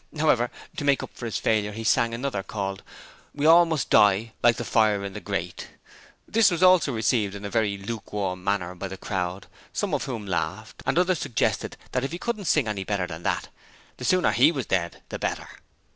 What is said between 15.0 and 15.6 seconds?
the better.